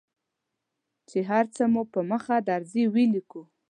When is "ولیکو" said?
2.93-3.41